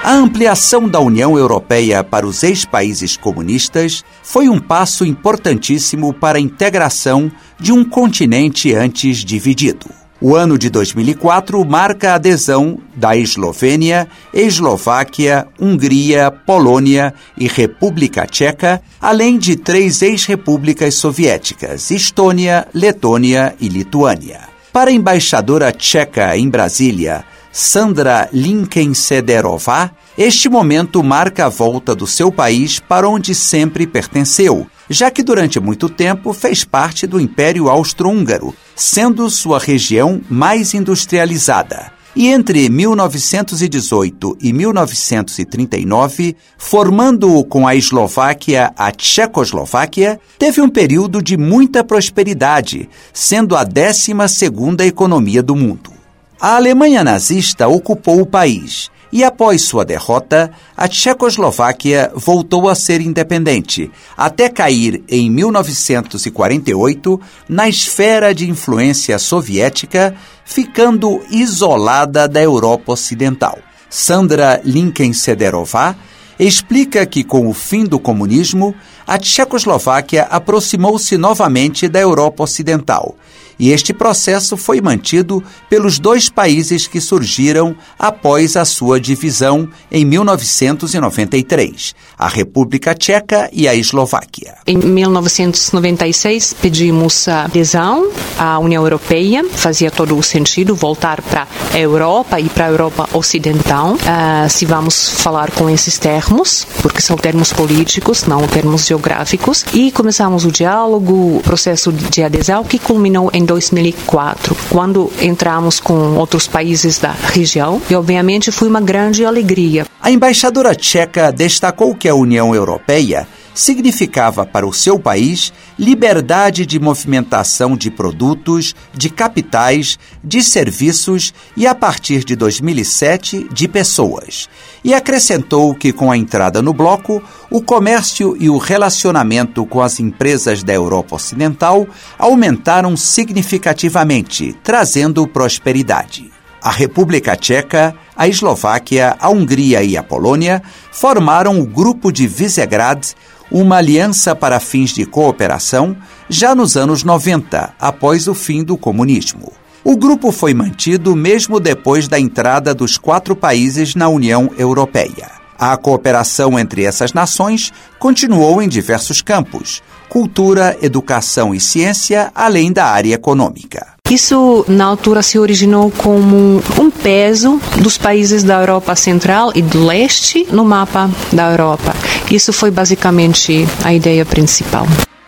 A 0.09 0.15
ampliação 0.15 0.89
da 0.89 0.99
União 1.01 1.37
Europeia 1.37 2.03
para 2.03 2.27
os 2.27 2.43
ex-países 2.43 3.15
comunistas 3.15 4.03
foi 4.23 4.49
um 4.49 4.59
passo 4.59 5.05
importantíssimo 5.05 6.15
para 6.15 6.39
a 6.39 6.41
integração 6.41 7.31
de 7.61 7.73
um 7.73 7.85
continente 7.85 8.75
antes 8.75 9.19
dividido. 9.19 9.85
O 10.19 10.35
ano 10.35 10.57
de 10.57 10.71
2004 10.71 11.63
marca 11.63 12.13
a 12.13 12.15
adesão 12.15 12.79
da 12.97 13.15
Eslovênia, 13.19 14.09
Eslováquia, 14.33 15.47
Hungria, 15.61 16.31
Polônia 16.31 17.13
e 17.37 17.47
República 17.47 18.27
Tcheca, 18.27 18.81
além 18.99 19.37
de 19.37 19.57
três 19.57 20.01
ex-repúblicas 20.01 20.95
soviéticas, 20.95 21.91
Estônia, 21.91 22.67
Letônia 22.73 23.55
e 23.61 23.69
Lituânia. 23.69 24.41
Para 24.73 24.89
a 24.89 24.95
embaixadora 24.95 25.71
tcheca 25.71 26.35
em 26.35 26.49
Brasília, 26.49 27.27
Sandra 27.53 28.29
Linkensederová, 28.33 29.91
este 30.19 30.49
momento 30.49 31.01
marca 31.01 31.47
a 31.47 31.49
volta 31.49 31.95
do 31.95 32.05
seu 32.05 32.33
país 32.33 32.81
para 32.81 33.09
onde 33.09 33.37
sempre 33.37 33.87
pertenceu, 33.87 34.67
já 34.91 35.13
que 35.13 35.23
durante 35.23 35.61
muito 35.61 35.89
tempo 35.89 36.33
fez 36.33 36.65
parte 36.65 37.07
do 37.07 37.21
Império 37.21 37.69
Austro-Húngaro, 37.69 38.53
sendo 38.75 39.31
sua 39.31 39.61
região 39.61 40.21
mais 40.29 40.75
industrializada. 40.75 41.93
E 42.17 42.27
entre 42.27 42.69
1918 42.69 44.39
e 44.43 44.53
1939, 44.53 46.35
formando 46.57 47.45
com 47.45 47.69
a 47.69 47.77
Eslováquia 47.77 48.73
a 48.77 48.91
Tchecoslováquia, 48.91 50.19
teve 50.37 50.61
um 50.61 50.69
período 50.69 51.23
de 51.23 51.37
muita 51.37 51.85
prosperidade, 51.85 52.89
sendo 53.13 53.55
a 53.55 53.63
12 53.63 54.17
segunda 54.29 54.85
economia 54.85 55.45
do 55.45 55.55
mundo. 55.55 55.93
A 56.41 56.57
Alemanha 56.57 57.05
nazista 57.05 57.69
ocupou 57.69 58.21
o 58.21 58.27
país 58.27 58.91
e, 59.13 59.25
após 59.25 59.63
sua 59.63 59.85
derrota, 59.85 60.51
a 60.77 60.87
Tchecoslováquia 60.87 62.13
voltou 62.15 62.69
a 62.69 62.75
ser 62.75 63.01
independente, 63.01 63.91
até 64.17 64.49
cair 64.49 65.03
em 65.09 65.31
1948 65.31 67.21
na 67.49 67.69
esfera 67.69 68.35
de 68.35 68.49
influência 68.49 69.19
soviética, 69.19 70.15
ficando 70.45 71.21
isolada 71.31 72.29
da 72.29 72.43
Europa 72.43 72.93
Ocidental. 72.93 73.59
Sandra 73.89 74.61
Linkensederová 74.65 75.97
explica 76.39 77.05
que, 77.05 77.25
com 77.25 77.49
o 77.49 77.55
fim 77.55 77.85
do 77.85 77.99
comunismo, 77.99 78.75
a 79.07 79.19
Tchecoslováquia 79.19 80.25
aproximou-se 80.25 81.17
novamente 81.17 81.89
da 81.89 81.99
Europa 81.99 82.45
Ocidental 82.45 83.17
e 83.59 83.71
este 83.71 83.93
processo 83.93 84.57
foi 84.57 84.81
mantido 84.81 85.43
pelos 85.69 85.99
dois 85.99 86.29
países 86.29 86.87
que 86.87 87.01
surgiram 87.01 87.75
após 87.99 88.57
a 88.57 88.65
sua 88.65 89.01
divisão 89.01 89.69
em 89.91 90.05
1993, 90.05 91.95
a 92.19 92.29
República 92.29 92.95
Tcheca 92.95 93.51
e 93.53 93.67
a 93.67 93.75
Eslováquia. 93.75 94.55
Em 94.67 94.77
1996, 94.77 96.55
pedimos 96.61 97.27
adesão 97.27 98.11
à 98.39 98.59
União 98.59 98.83
Europeia, 98.83 99.45
fazia 99.51 99.91
todo 99.91 100.17
o 100.17 100.23
sentido 100.23 100.75
voltar 100.75 101.21
para 101.23 101.49
a 101.73 101.79
Europa 101.79 102.41
e 102.41 102.49
para 102.49 102.67
a 102.67 102.69
Europa 102.69 103.09
Ocidental, 103.13 103.95
uh, 103.95 104.49
se 104.49 104.65
vamos 104.65 105.09
falar 105.09 105.51
com 105.51 105.69
esses 105.69 105.99
termos, 105.99 106.67
porque 106.83 107.01
são 107.01 107.17
termos 107.17 107.53
políticos, 107.53 108.25
não 108.25 108.47
termos 108.47 108.87
geográficos, 108.87 109.65
e 109.73 109.91
começamos 109.91 110.45
o 110.45 110.53
diálogo, 110.53 111.39
o 111.39 111.41
processo 111.43 111.93
de 111.93 112.23
adesão 112.23 112.65
que 112.65 112.79
culminou 112.79 113.31
em 113.33 113.45
2004, 113.49 114.55
quando 114.69 115.11
entramos 115.21 115.81
com 115.81 116.17
outros 116.17 116.47
países 116.47 116.99
da 116.99 117.13
região 117.13 117.81
e, 117.89 117.95
obviamente, 117.95 118.53
foi 118.53 118.69
uma 118.69 118.81
grande 118.81 119.25
alegria. 119.25 119.87
A 120.01 120.11
embaixadora 120.11 120.75
tcheca 120.75 121.33
destacou 121.33 121.95
que 121.95 122.09
a 122.09 122.15
União 122.15 122.55
Europeia 122.55 123.27
significava 123.59 124.47
para 124.47 124.65
o 124.65 124.73
seu 124.73 125.01
país 125.01 125.53
liberdade 125.77 126.65
de 126.65 126.79
movimentação 126.79 127.77
de 127.77 127.91
produtos, 127.91 128.73
de 128.95 129.11
capitais, 129.11 129.99
de 130.23 130.45
serviços 130.45 131.35
e, 131.57 131.67
a 131.67 131.75
partir 131.75 132.23
de 132.23 132.37
2007, 132.37 133.49
de 133.53 133.67
pessoas. 133.67 134.49
E 134.85 134.95
acrescentou 134.95 135.75
que, 135.75 135.93
com 135.93 136.09
a 136.09 136.17
entrada 136.17 136.63
no 136.63 136.73
bloco, 136.73 137.21
o 137.51 137.61
comércio 137.61 138.37
e 138.39 138.49
o 138.49 138.59
relacionamento 138.59 139.67
com 139.67 139.83
as 139.83 139.99
empresas 139.99 140.63
da 140.63 140.73
Europa 140.73 141.17
Ocidental 141.17 141.85
aumentaram 142.17 142.97
significativamente, 142.97 144.57
trazendo 144.63 145.27
prosperidade. 145.27 146.31
A 146.63 146.71
República 146.71 147.37
Tcheca, 147.37 147.95
a 148.17 148.27
Eslováquia, 148.27 149.17
a 149.19 149.29
Hungria 149.31 149.83
e 149.83 149.97
a 149.97 150.03
Polônia 150.03 150.63
formaram 150.91 151.61
o 151.61 151.65
Grupo 151.65 152.13
de 152.13 152.27
Visegrad, 152.27 153.15
uma 153.51 153.77
aliança 153.77 154.35
para 154.35 154.61
fins 154.61 154.91
de 154.91 155.07
cooperação, 155.07 155.97
já 156.29 156.55
nos 156.55 156.77
anos 156.77 157.03
90, 157.03 157.75
após 157.79 158.29
o 158.29 158.35
fim 158.35 158.63
do 158.63 158.77
comunismo. 158.77 159.53
O 159.85 159.97
grupo 159.97 160.31
foi 160.33 160.53
mantido 160.53 161.17
mesmo 161.17 161.59
depois 161.59 162.09
da 162.09 162.19
entrada 162.19 162.75
dos 162.75 162.99
quatro 162.99 163.35
países 163.35 163.95
na 163.95 164.09
União 164.09 164.51
Europeia. 164.59 165.38
A 165.59 165.77
cooperação 165.77 166.57
entre 166.57 166.85
essas 166.85 167.13
nações 167.13 167.73
continuou 167.99 168.63
em 168.63 168.69
diversos 168.69 169.21
campos: 169.21 169.83
cultura, 170.09 170.77
educação 170.81 171.53
e 171.53 171.59
ciência, 171.59 172.31
além 172.33 172.73
da 172.73 172.87
área 172.87 173.15
econômica. 173.15 173.99
Isso, 174.09 174.65
na 174.69 174.87
altura, 174.87 175.23
se 175.23 175.39
originou 175.39 175.91
como 175.91 176.63
um 176.81 176.91
peso 176.91 177.61
dos 177.83 177.99
países 177.99 178.43
da 178.43 178.61
Europa 178.61 178.95
Central 178.95 179.51
e 179.55 179.61
do 179.61 179.85
Leste 179.85 180.47
no 180.51 180.65
mapa 180.65 181.11
da 181.33 181.51
Europa. 181.51 181.95
Isso 182.31 182.53
foi 182.53 182.71
basicamente 182.71 183.67
a 183.85 183.93
ideia 183.93 184.25
principal. 184.25 184.87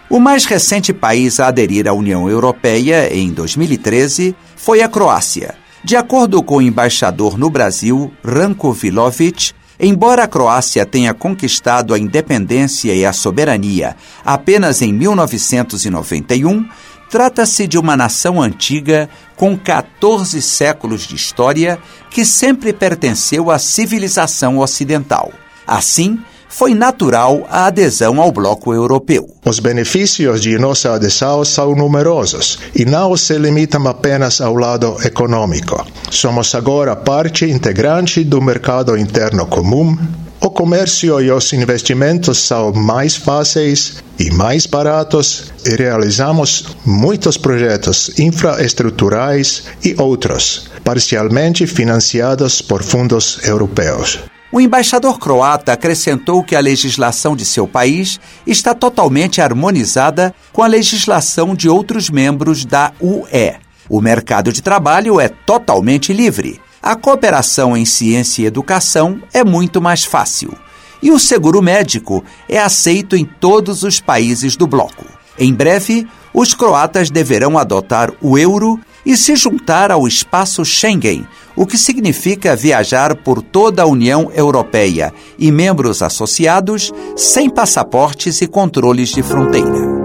O 0.08 0.18
mais 0.18 0.44
recente 0.44 0.92
país 0.92 1.38
a 1.38 1.48
aderir 1.48 1.86
à 1.88 1.92
União 1.92 2.28
Europeia, 2.28 3.14
em 3.14 3.30
2013, 3.30 4.34
foi 4.56 4.80
a 4.80 4.88
Croácia. 4.88 5.54
De 5.84 5.96
acordo 5.96 6.42
com 6.42 6.56
o 6.56 6.62
embaixador 6.62 7.38
no 7.38 7.50
Brasil, 7.50 8.10
Ranko 8.24 8.72
Vilovic, 8.72 9.52
embora 9.80 10.24
a 10.24 10.28
Croácia 10.28 10.84
tenha 10.84 11.14
conquistado 11.14 11.94
a 11.94 11.98
independência 11.98 12.94
e 12.94 13.04
a 13.04 13.12
soberania 13.12 13.96
apenas 14.24 14.82
em 14.82 14.92
1991, 14.92 16.66
Trata-se 17.10 17.66
de 17.66 17.76
uma 17.76 17.96
nação 17.96 18.40
antiga 18.40 19.10
com 19.34 19.58
14 19.58 20.40
séculos 20.40 21.02
de 21.02 21.16
história 21.16 21.76
que 22.08 22.24
sempre 22.24 22.72
pertenceu 22.72 23.50
à 23.50 23.58
civilização 23.58 24.58
ocidental. 24.58 25.32
Assim, 25.66 26.20
foi 26.50 26.74
natural 26.74 27.46
a 27.48 27.66
adesão 27.66 28.20
ao 28.20 28.32
bloco 28.32 28.74
europeu. 28.74 29.26
Os 29.46 29.60
benefícios 29.60 30.42
de 30.42 30.58
nossa 30.58 30.92
adesão 30.92 31.44
são 31.44 31.74
numerosos 31.74 32.58
e 32.74 32.84
não 32.84 33.16
se 33.16 33.38
limitam 33.38 33.86
apenas 33.86 34.40
ao 34.40 34.54
lado 34.54 34.96
econômico. 35.04 35.86
Somos 36.10 36.54
agora 36.54 36.96
parte 36.96 37.46
integrante 37.46 38.24
do 38.24 38.42
mercado 38.42 38.98
interno 38.98 39.46
comum, 39.46 39.96
o 40.42 40.50
comércio 40.50 41.20
e 41.20 41.30
os 41.30 41.52
investimentos 41.52 42.38
são 42.38 42.72
mais 42.72 43.14
fáceis 43.14 44.02
e 44.18 44.30
mais 44.30 44.64
baratos 44.66 45.52
e 45.66 45.76
realizamos 45.76 46.64
muitos 46.84 47.36
projetos 47.36 48.18
infraestruturais 48.18 49.64
e 49.84 49.94
outros, 49.98 50.70
parcialmente 50.82 51.66
financiados 51.66 52.62
por 52.62 52.82
fundos 52.82 53.38
europeus. 53.44 54.18
O 54.52 54.60
embaixador 54.60 55.18
croata 55.18 55.72
acrescentou 55.72 56.42
que 56.42 56.56
a 56.56 56.60
legislação 56.60 57.36
de 57.36 57.44
seu 57.44 57.68
país 57.68 58.18
está 58.46 58.74
totalmente 58.74 59.40
harmonizada 59.40 60.34
com 60.52 60.62
a 60.62 60.66
legislação 60.66 61.54
de 61.54 61.68
outros 61.68 62.10
membros 62.10 62.64
da 62.64 62.92
UE. 63.00 63.54
O 63.88 64.00
mercado 64.00 64.52
de 64.52 64.62
trabalho 64.62 65.20
é 65.20 65.28
totalmente 65.28 66.12
livre 66.12 66.60
a 66.82 66.96
cooperação 66.96 67.76
em 67.76 67.84
ciência 67.84 68.42
e 68.42 68.46
educação 68.46 69.20
é 69.34 69.44
muito 69.44 69.82
mais 69.82 70.04
fácil. 70.04 70.56
E 71.02 71.10
o 71.10 71.18
seguro 71.18 71.60
médico 71.60 72.24
é 72.48 72.58
aceito 72.58 73.16
em 73.16 73.24
todos 73.24 73.82
os 73.82 74.00
países 74.00 74.56
do 74.56 74.66
bloco. 74.66 75.04
Em 75.38 75.52
breve, 75.52 76.06
os 76.32 76.54
croatas 76.54 77.10
deverão 77.10 77.58
adotar 77.58 78.10
o 78.20 78.38
euro 78.38 78.80
e 79.04 79.16
se 79.16 79.36
juntar 79.36 79.90
ao 79.90 80.06
espaço 80.06 80.64
Schengen, 80.64 81.26
o 81.56 81.66
que 81.66 81.76
significa 81.76 82.56
viajar 82.56 83.16
por 83.16 83.42
toda 83.42 83.82
a 83.82 83.86
União 83.86 84.30
Europeia 84.34 85.12
e 85.38 85.52
membros 85.52 86.02
associados 86.02 86.90
sem 87.16 87.50
passaportes 87.50 88.40
e 88.40 88.46
controles 88.46 89.10
de 89.10 89.22
fronteira. 89.22 90.00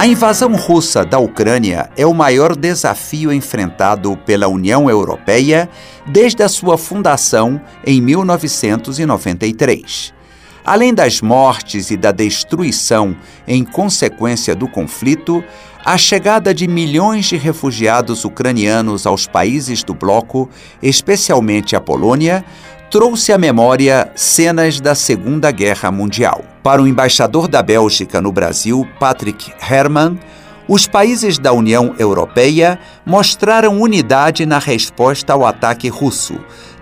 A 0.00 0.06
invasão 0.06 0.56
russa 0.56 1.04
da 1.04 1.18
Ucrânia 1.18 1.90
é 1.94 2.06
o 2.06 2.14
maior 2.14 2.56
desafio 2.56 3.30
enfrentado 3.30 4.16
pela 4.24 4.48
União 4.48 4.88
Europeia 4.88 5.68
desde 6.06 6.42
a 6.42 6.48
sua 6.48 6.78
fundação 6.78 7.60
em 7.86 8.00
1993. 8.00 10.14
Além 10.64 10.94
das 10.94 11.20
mortes 11.20 11.90
e 11.90 11.98
da 11.98 12.12
destruição 12.12 13.14
em 13.46 13.62
consequência 13.62 14.54
do 14.54 14.66
conflito, 14.66 15.44
a 15.84 15.96
chegada 15.96 16.52
de 16.52 16.68
milhões 16.68 17.26
de 17.26 17.36
refugiados 17.36 18.24
ucranianos 18.24 19.06
aos 19.06 19.26
países 19.26 19.82
do 19.82 19.94
bloco, 19.94 20.48
especialmente 20.82 21.74
a 21.74 21.80
Polônia, 21.80 22.44
trouxe 22.90 23.32
à 23.32 23.38
memória 23.38 24.10
cenas 24.14 24.80
da 24.80 24.94
Segunda 24.94 25.50
Guerra 25.50 25.90
Mundial. 25.90 26.44
Para 26.62 26.82
o 26.82 26.86
embaixador 26.86 27.48
da 27.48 27.62
Bélgica 27.62 28.20
no 28.20 28.30
Brasil, 28.30 28.86
Patrick 28.98 29.52
Herman, 29.70 30.18
os 30.68 30.86
países 30.86 31.38
da 31.38 31.52
União 31.52 31.94
Europeia 31.98 32.78
mostraram 33.04 33.80
unidade 33.80 34.44
na 34.44 34.58
resposta 34.58 35.32
ao 35.32 35.46
ataque 35.46 35.88
russo, 35.88 36.38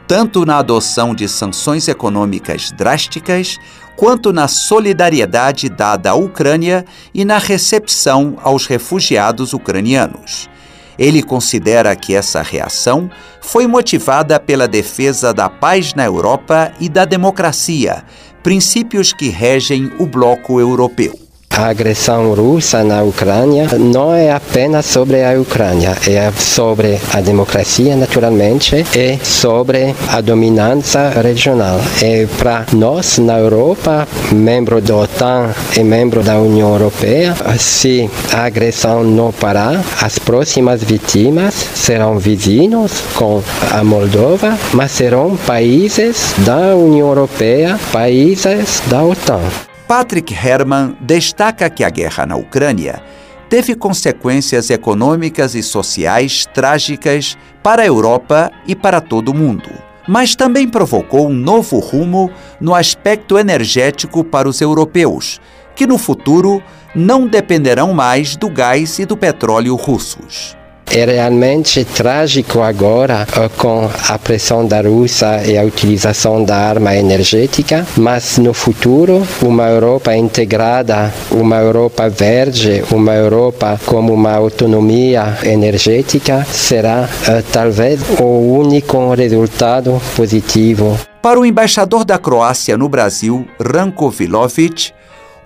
tanto 0.07 0.45
na 0.45 0.59
adoção 0.59 1.15
de 1.15 1.29
sanções 1.29 1.87
econômicas 1.87 2.73
drásticas, 2.73 3.59
quanto 3.99 4.33
na 4.33 4.47
solidariedade 4.47 5.69
dada 5.69 6.11
à 6.11 6.15
Ucrânia 6.15 6.85
e 7.13 7.25
na 7.25 7.37
recepção 7.37 8.39
aos 8.45 8.65
refugiados 8.65 9.53
ucranianos. 9.53 10.49
Ele 10.97 11.21
considera 11.21 11.97
que 11.97 12.15
essa 12.15 12.41
reação 12.41 13.11
foi 13.41 13.67
motivada 13.67 14.39
pela 14.39 14.69
defesa 14.69 15.35
da 15.35 15.49
paz 15.49 15.95
na 15.95 16.05
Europa 16.05 16.73
e 16.79 16.89
da 16.89 17.05
democracia, 17.05 18.05
princípios 18.41 19.13
que 19.13 19.31
regem 19.31 19.91
o 19.99 20.07
bloco 20.07 20.61
europeu 20.61 21.28
a 21.59 21.71
agressão 21.71 22.33
russa 22.35 22.85
na 22.85 23.03
Ucrânia 23.03 23.66
não 23.77 24.14
é 24.14 24.31
apenas 24.31 24.87
sobre 24.87 25.25
a 25.25 25.33
Ucrânia, 25.33 25.97
é 26.07 26.31
sobre 26.38 27.01
a 27.12 27.21
democracia, 27.21 27.97
naturalmente, 27.97 28.87
e 28.94 29.18
sobre 29.25 29.92
a 30.09 30.21
dominância 30.21 31.11
regional. 31.21 31.81
E 32.01 32.29
para 32.38 32.64
nós, 32.73 33.18
na 33.18 33.38
Europa, 33.38 34.07
membro 34.31 34.81
da 34.81 34.99
OTAN 34.99 35.51
e 35.77 35.83
membro 35.83 36.23
da 36.23 36.38
União 36.38 36.75
Europeia, 36.75 37.35
se 37.59 38.09
a 38.33 38.44
agressão 38.44 39.03
não 39.03 39.33
parar, 39.33 39.85
as 40.01 40.16
próximas 40.16 40.85
vítimas 40.85 41.55
serão 41.75 42.21
vizinhos 42.21 43.03
com 43.16 43.42
a 43.73 43.83
Moldova, 43.83 44.57
mas 44.73 44.92
serão 44.92 45.37
países 45.37 46.35
da 46.38 46.77
União 46.77 47.09
Europeia, 47.09 47.81
países 47.90 48.81
da 48.88 49.03
OTAN. 49.03 49.40
Patrick 49.88 50.35
Herman 50.35 50.98
destaca 51.01 51.70
que 51.70 51.83
a 51.83 51.88
guerra 51.88 52.27
na 52.27 52.37
Ucrânia 52.37 53.03
teve 53.48 53.74
consequências 53.74 54.68
econômicas 54.68 55.55
e 55.55 55.62
sociais 55.62 56.44
trágicas 56.53 57.38
para 57.62 57.81
a 57.81 57.87
Europa 57.87 58.53
e 58.66 58.77
para 58.77 59.01
todo 59.01 59.31
o 59.31 59.35
mundo, 59.35 59.70
mas 60.07 60.37
também 60.37 60.68
provocou 60.68 61.31
um 61.31 61.33
novo 61.33 61.79
rumo 61.79 62.31
no 62.61 62.74
aspecto 62.74 63.38
energético 63.38 64.22
para 64.22 64.46
os 64.46 64.61
europeus, 64.61 65.40
que 65.74 65.87
no 65.87 65.96
futuro 65.96 66.62
não 66.94 67.27
dependerão 67.27 67.94
mais 67.94 68.37
do 68.37 68.51
gás 68.51 68.98
e 68.98 69.07
do 69.07 69.16
petróleo 69.16 69.74
russos. 69.74 70.58
É 70.90 71.05
realmente 71.05 71.85
trágico 71.85 72.62
agora 72.62 73.27
eh, 73.37 73.51
com 73.59 73.90
a 74.09 74.18
pressão 74.18 74.66
da 74.66 74.81
Rússia 74.81 75.44
e 75.46 75.59
a 75.59 75.62
utilização 75.62 76.42
da 76.42 76.57
arma 76.57 76.96
energética, 76.96 77.87
mas 77.96 78.38
no 78.38 78.55
futuro, 78.55 79.22
uma 79.42 79.68
Europa 79.68 80.16
integrada, 80.16 81.12
uma 81.31 81.57
Europa 81.57 82.09
verde, 82.09 82.83
uma 82.90 83.14
Europa 83.14 83.79
com 83.85 84.01
uma 84.01 84.33
autonomia 84.33 85.38
energética 85.42 86.46
será 86.51 87.03
uh, 87.07 87.42
talvez 87.53 88.01
o 88.18 88.59
único 88.59 89.12
resultado 89.14 90.01
positivo. 90.16 90.98
Para 91.20 91.38
o 91.38 91.44
embaixador 91.44 92.05
da 92.05 92.16
Croácia 92.16 92.79
no 92.79 92.88
Brasil, 92.88 93.46
Ranko 93.61 94.09
Vilovic, 94.09 94.92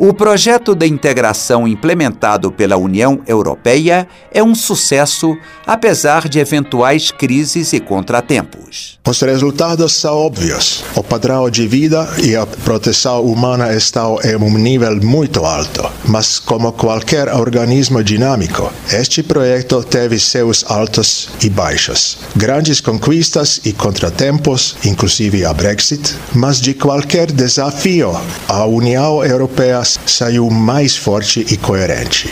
o 0.05 0.13
projeto 0.13 0.75
de 0.75 0.85
integração 0.85 1.69
implementado 1.69 2.51
pela 2.51 2.77
União 2.77 3.21
Europeia 3.25 4.09
é 4.33 4.43
um 4.43 4.53
sucesso, 4.53 5.39
apesar 5.65 6.29
de 6.29 6.41
eventuais 6.41 7.13
crises 7.13 7.73
e 7.73 7.79
contratempos. 7.79 8.99
Os 9.07 9.21
resultados 9.21 9.93
são 9.93 10.17
óbvios. 10.17 10.83
O 10.97 11.05
padrão 11.05 11.49
de 11.49 11.69
vida 11.69 12.09
e 12.21 12.35
a 12.35 12.45
proteção 12.45 13.23
humana 13.23 13.73
estão 13.73 14.19
em 14.25 14.35
um 14.35 14.59
nível 14.59 14.97
muito 15.01 15.45
alto. 15.45 15.89
Mas, 16.05 16.41
como 16.41 16.73
qualquer 16.73 17.33
organismo 17.33 18.03
dinâmico, 18.03 18.73
este 18.93 19.23
projeto 19.23 19.85
teve 19.85 20.19
seus 20.19 20.65
altos 20.69 21.29
e 21.41 21.49
baixos. 21.49 22.19
Grandes 22.35 22.81
conquistas 22.81 23.61
e 23.65 23.73
contratempos, 23.73 24.77
inclusive 24.85 25.45
a 25.45 25.53
Brexit, 25.53 26.17
mas 26.35 26.61
de 26.61 26.75
qualquer 26.75 27.31
desafio, 27.31 28.11
a 28.49 28.67
União 28.67 29.25
Europeia 29.25 29.81
saiu 30.07 30.51
mais 30.51 30.97
forte 30.97 31.47
e 31.51 31.57
coerente. 31.57 32.31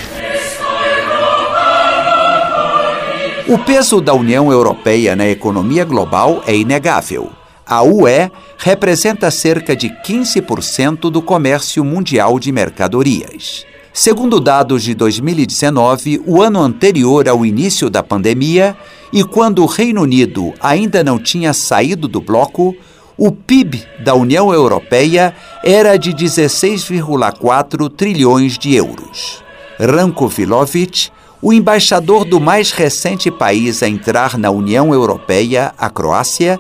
O 3.49 3.59
peso 3.59 4.01
da 4.01 4.15
União 4.15 4.53
Europeia 4.53 5.17
na 5.17 5.29
economia 5.29 5.85
global 5.85 6.43
é 6.47 6.55
inegável. 6.55 7.31
A 7.67 7.83
UE 7.83 8.31
representa 8.59 9.31
cerca 9.31 9.75
de 9.75 9.89
15% 9.89 11.11
do 11.11 11.21
comércio 11.21 11.85
mundial 11.85 12.39
de 12.39 12.53
mercadorias. 12.53 13.67
Segundo 13.93 14.39
dados 14.39 14.85
de 14.85 14.95
2019, 14.95 16.23
o 16.25 16.41
ano 16.41 16.61
anterior 16.61 17.29
ao 17.29 17.45
início 17.45 17.91
da 17.91 18.05
pandemia, 18.05 18.77
e 19.13 19.25
quando 19.25 19.63
o 19.65 19.67
Reino 19.67 20.03
Unido 20.03 20.55
ainda 20.61 21.03
não 21.03 21.19
tinha 21.19 21.53
saído 21.53 22.07
do 22.07 22.21
bloco, 22.21 22.75
o 23.23 23.31
PIB 23.31 23.87
da 23.99 24.15
União 24.15 24.51
Europeia 24.51 25.35
era 25.63 25.99
de 25.99 26.11
16,4 26.11 27.91
trilhões 27.95 28.57
de 28.57 28.75
euros. 28.75 29.45
Ranko 29.79 30.27
Vilovic, 30.27 31.11
o 31.43 31.53
embaixador 31.53 32.25
do 32.25 32.41
mais 32.41 32.73
recente 32.73 33.31
país 33.31 33.83
a 33.83 33.89
entrar 33.89 34.39
na 34.39 34.51
União 34.51 34.95
Europeia, 34.95 35.75
a 35.77 35.91
Croácia, 35.91 36.59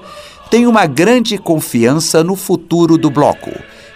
tem 0.50 0.66
uma 0.66 0.84
grande 0.84 1.38
confiança 1.38 2.22
no 2.22 2.36
futuro 2.36 2.98
do 2.98 3.08
bloco, 3.10 3.52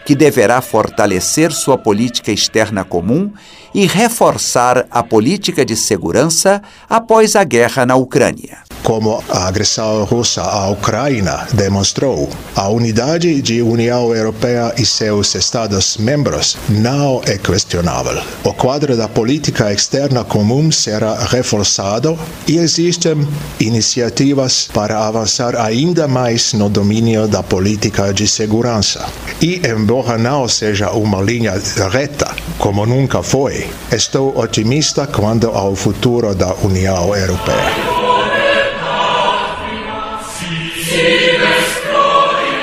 que 0.06 0.14
deverá 0.14 0.62
fortalecer 0.62 1.52
sua 1.52 1.76
política 1.76 2.32
externa 2.32 2.82
comum 2.82 3.30
e 3.74 3.86
reforçar 3.86 4.86
a 4.90 5.02
política 5.02 5.64
de 5.64 5.76
segurança 5.76 6.62
após 6.88 7.34
a 7.34 7.44
guerra 7.44 7.84
na 7.84 7.96
Ucrânia 7.96 8.64
como 8.84 9.24
a 9.30 9.48
agressão 9.48 10.04
russa 10.04 10.42
à 10.42 10.68
Ucrânia 10.68 11.48
demonstrou. 11.54 12.28
A 12.54 12.68
unidade 12.68 13.40
de 13.40 13.62
União 13.62 14.14
Europeia 14.14 14.74
e 14.76 14.84
seus 14.84 15.34
Estados-membros 15.34 16.56
não 16.68 17.22
é 17.26 17.38
questionável. 17.38 18.22
O 18.44 18.52
quadro 18.52 18.94
da 18.94 19.08
política 19.08 19.72
externa 19.72 20.22
comum 20.22 20.70
será 20.70 21.24
reforçado 21.24 22.18
e 22.46 22.58
existem 22.58 23.26
iniciativas 23.58 24.68
para 24.72 25.06
avançar 25.08 25.56
ainda 25.56 26.06
mais 26.06 26.52
no 26.52 26.68
domínio 26.68 27.26
da 27.26 27.42
política 27.42 28.12
de 28.12 28.28
segurança. 28.28 29.06
E, 29.40 29.62
embora 29.66 30.18
não 30.18 30.46
seja 30.46 30.90
uma 30.90 31.22
linha 31.22 31.54
reta, 31.90 32.30
como 32.58 32.86
nunca 32.86 33.22
foi, 33.22 33.68
estou 33.90 34.36
otimista 34.38 35.06
quanto 35.06 35.48
ao 35.48 35.74
futuro 35.74 36.34
da 36.34 36.54
União 36.62 37.14
Europeia. 37.14 38.04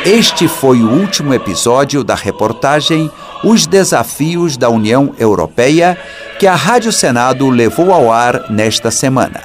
Este 0.05 0.47
foi 0.47 0.81
o 0.81 0.89
último 0.89 1.33
episódio 1.33 2.03
da 2.03 2.15
reportagem 2.15 3.11
Os 3.43 3.67
Desafios 3.67 4.57
da 4.57 4.69
União 4.69 5.13
Europeia 5.19 5.97
que 6.39 6.47
a 6.47 6.55
Rádio 6.55 6.91
Senado 6.91 7.47
levou 7.49 7.93
ao 7.93 8.11
ar 8.11 8.49
nesta 8.49 8.89
semana. 8.89 9.43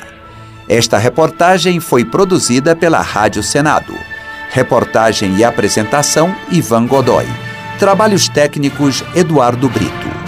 Esta 0.68 0.96
reportagem 0.96 1.78
foi 1.78 2.04
produzida 2.04 2.74
pela 2.74 3.02
Rádio 3.02 3.42
Senado. 3.42 3.92
Reportagem 4.50 5.36
e 5.36 5.44
apresentação 5.44 6.34
Ivan 6.50 6.86
Godoy. 6.86 7.26
Trabalhos 7.78 8.28
técnicos 8.28 9.04
Eduardo 9.14 9.68
Brito. 9.68 10.25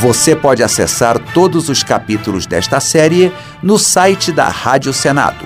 Você 0.00 0.34
pode 0.34 0.62
acessar 0.62 1.18
todos 1.18 1.68
os 1.68 1.82
capítulos 1.82 2.46
desta 2.46 2.80
série 2.80 3.30
no 3.62 3.78
site 3.78 4.32
da 4.32 4.48
Rádio 4.48 4.90
Senado 4.92 5.44